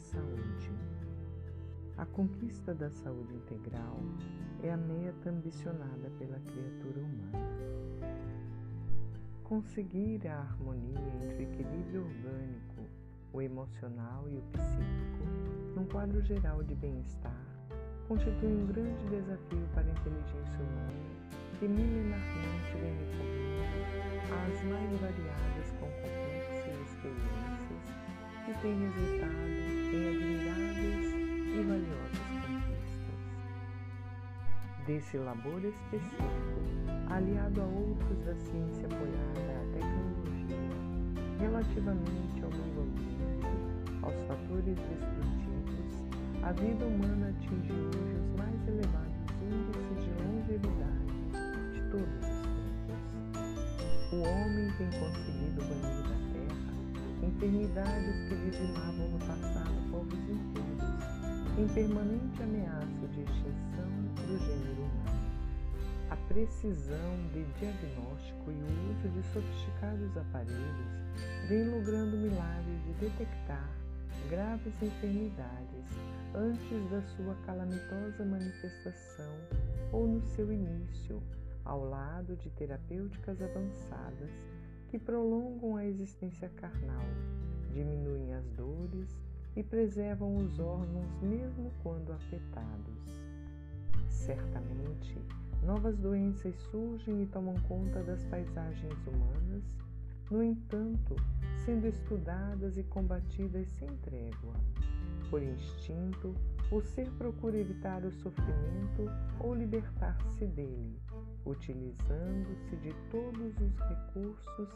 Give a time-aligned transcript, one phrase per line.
[0.00, 0.70] saúde.
[1.96, 3.98] A conquista da saúde integral
[4.62, 8.10] é a meta ambicionada pela criatura humana.
[9.44, 12.86] Conseguir a harmonia entre o equilíbrio orgânico,
[13.32, 15.24] o emocional e o psíquico,
[15.74, 17.44] num quadro geral de bem-estar,
[18.08, 21.20] constitui um grande desafio para a inteligência humana
[21.60, 23.50] que milenarmente vem recorrendo
[24.32, 28.09] às mais variadas com complexas experiências
[28.50, 29.32] que têm resultado
[29.92, 33.20] em admiráveis e valiosas conquistas.
[34.86, 36.24] Desse labor específico,
[37.08, 40.56] aliado a outros da ciência apoiada à tecnologia,
[41.38, 43.46] relativamente ao meio ambiente,
[44.02, 46.08] aos fatores destrutivos,
[46.42, 51.06] a vida humana atinge hoje os mais elevados índices de longevidade
[51.72, 52.40] de todos os
[52.86, 53.10] tempos.
[54.12, 56.29] O homem tem conseguido banir
[57.22, 65.20] enfermidades que dizimavam no passado povos inteiros, em permanente ameaça de extinção do gênero humano.
[66.10, 73.70] A precisão de diagnóstico e o uso de sofisticados aparelhos vem logrando milagres de detectar
[74.28, 75.84] graves enfermidades
[76.34, 79.34] antes da sua calamitosa manifestação
[79.92, 81.22] ou no seu início,
[81.64, 84.30] ao lado de terapêuticas avançadas
[84.90, 87.06] que prolongam a existência carnal,
[87.72, 89.16] diminuem as dores
[89.54, 93.24] e preservam os órgãos mesmo quando afetados.
[94.08, 95.16] Certamente,
[95.62, 99.78] novas doenças surgem e tomam conta das paisagens humanas,
[100.28, 101.14] no entanto,
[101.64, 104.54] sendo estudadas e combatidas sem trégua.
[105.30, 106.34] Por instinto,
[106.72, 110.98] o ser procura evitar o sofrimento ou libertar-se dele,
[111.46, 114.68] utilizando-se de todos os recursos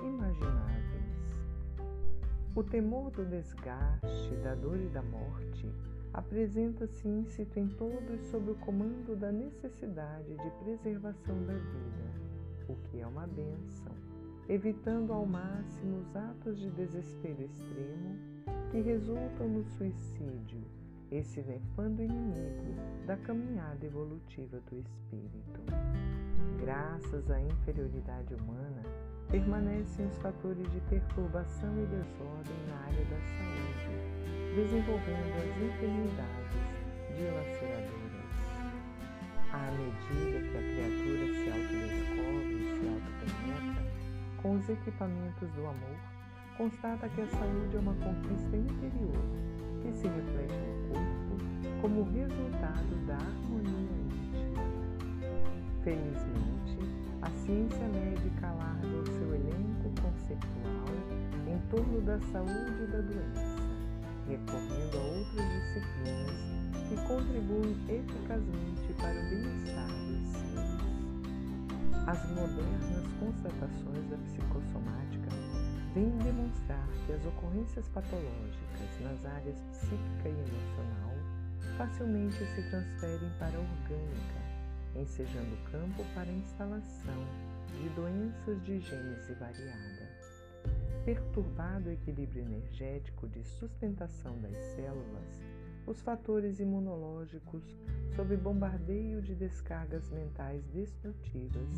[0.00, 1.22] imagináveis.
[2.54, 5.72] O temor do desgaste, da dor e da morte
[6.12, 12.12] apresenta-se íncito em todos sob o comando da necessidade de preservação da vida,
[12.68, 13.94] o que é uma benção,
[14.48, 18.18] evitando ao máximo os atos de desespero extremo
[18.70, 20.62] que resultam no suicídio,
[21.12, 22.74] esse nefando inimigo
[23.06, 25.60] da caminhada evolutiva do espírito.
[26.58, 28.82] Graças à inferioridade humana,
[29.30, 36.62] permanecem os fatores de perturbação e desordem na área da saúde, desenvolvendo as enfermidades
[37.14, 38.12] dilaceradoras.
[39.52, 43.82] À medida que a criatura se autodescobre e se autopenetra
[44.40, 45.98] com os equipamentos do amor,
[46.56, 49.24] constata que a saúde é uma conquista interior
[49.82, 54.62] que se reflete no corpo como resultado da harmonia íntima.
[55.82, 56.78] Felizmente,
[57.22, 60.92] a ciência médica alarga o seu elenco conceitual
[61.48, 63.56] em torno da saúde e da doença,
[64.28, 66.52] recorrendo a outras disciplinas
[66.88, 70.72] que contribuem eficazmente para o bem-estar dos seres.
[72.06, 75.51] As modernas constatações da psicossomática
[75.94, 81.14] vêm demonstrar que as ocorrências patológicas nas áreas psíquica e emocional
[81.76, 84.42] facilmente se transferem para a orgânica
[84.96, 87.26] ensejando campo para a instalação
[87.80, 90.12] de doenças de gênese variada.
[91.04, 95.42] Perturbado o equilíbrio energético de sustentação das células,
[95.86, 97.64] os fatores imunológicos,
[98.14, 101.68] sob bombardeio de descargas mentais destrutivas,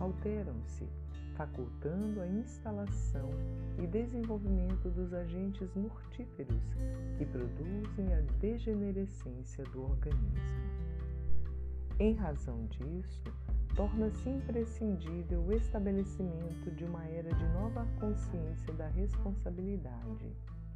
[0.00, 0.88] alteram-se,
[1.36, 3.30] facultando a instalação
[3.78, 6.62] e desenvolvimento dos agentes mortíferos
[7.18, 10.62] que produzem a degenerescência do organismo.
[11.98, 13.22] Em razão disso,
[13.76, 20.32] torna-se imprescindível o estabelecimento de uma era de nova consciência da responsabilidade,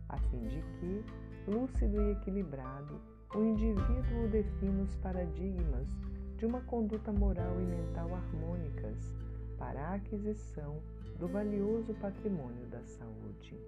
[0.09, 1.05] a fim de que,
[1.51, 3.01] lúcido e equilibrado,
[3.35, 5.89] o indivíduo defina os paradigmas
[6.37, 9.13] de uma conduta moral e mental harmônicas
[9.59, 10.81] para a aquisição
[11.19, 13.59] do valioso patrimônio da saúde.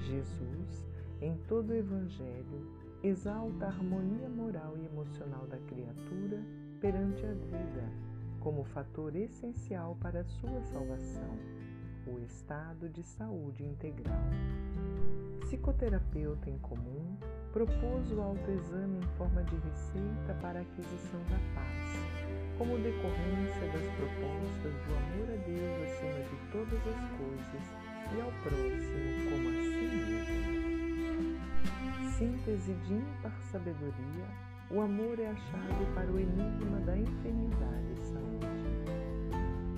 [0.00, 0.86] Jesus,
[1.20, 2.66] em todo o Evangelho,
[3.02, 6.42] exalta a harmonia moral e emocional da criatura
[6.80, 7.92] perante a vida,
[8.40, 11.38] como fator essencial para a sua salvação,
[12.06, 14.22] o estado de saúde integral.
[15.40, 17.16] Psicoterapeuta em comum
[17.52, 23.96] propôs o autoexame em forma de receita para a aquisição da paz, como decorrência das
[23.96, 24.17] propostas
[26.68, 27.64] todas as coisas
[28.14, 30.58] e ao próximo como a si mesmo
[32.18, 34.26] síntese de ímpar sabedoria,
[34.70, 38.48] o amor é a chave para o enigma da enfermidade e saúde.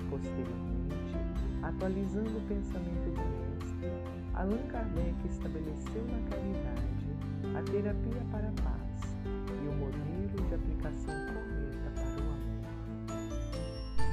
[0.09, 1.17] Posteriormente,
[1.61, 3.91] atualizando o pensamento do mestre,
[4.33, 7.11] Allan Kardec estabeleceu na caridade
[7.55, 9.15] a terapia para a paz
[9.63, 12.55] e o modelo de aplicação correta para o amor.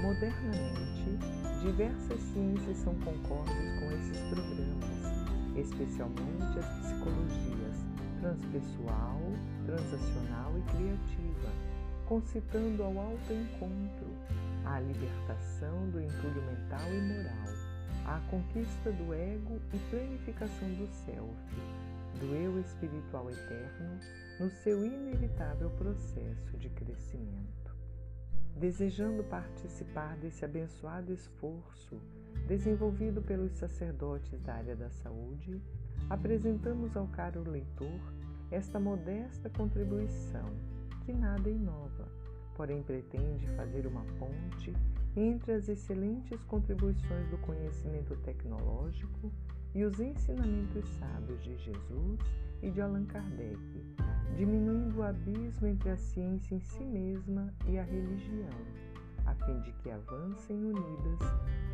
[0.02, 7.88] Modernamente, diversas ciências são concordes com esses programas, especialmente as psicologias
[8.20, 9.20] transpessoal,
[9.66, 11.49] transacional e criativa,
[12.06, 14.06] concitando ao autoencontro,
[14.64, 17.55] à libertação do entulho mental e moral,
[18.06, 21.34] à conquista do ego e planificação do self,
[22.20, 23.99] do eu espiritual eterno,
[24.40, 27.68] no seu inevitável processo de crescimento.
[28.58, 32.00] Desejando participar desse abençoado esforço
[32.49, 35.62] desenvolvido pelos sacerdotes da área da saúde,
[36.10, 38.00] apresentamos ao caro leitor
[38.50, 40.50] esta modesta contribuição,
[41.05, 42.08] que nada inova,
[42.56, 44.75] porém pretende fazer uma ponte
[45.19, 49.32] entre as excelentes contribuições do conhecimento tecnológico
[49.75, 52.20] e os ensinamentos sábios de Jesus
[52.62, 53.59] e de Allan Kardec,
[54.37, 58.49] diminuindo o abismo entre a ciência em si mesma e a religião,
[59.26, 61.19] a fim de que avancem unidas,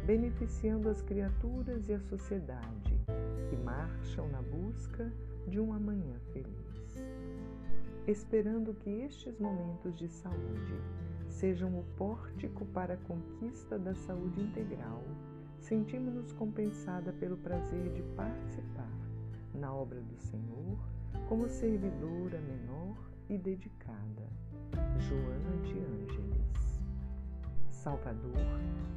[0.06, 2.98] beneficiando as criaturas e a sociedade,
[3.48, 5.12] que marcham na busca
[5.46, 6.96] de um amanhã feliz.
[8.06, 10.74] Esperando que estes momentos de saúde
[11.34, 15.02] sejam o pórtico para a conquista da saúde integral,
[15.58, 18.90] sentimos-nos compensada pelo prazer de participar
[19.52, 20.78] na obra do Senhor
[21.28, 22.96] como servidora menor
[23.28, 24.32] e dedicada.
[24.98, 26.80] Joana de Ângeles.
[27.68, 28.32] Salvador,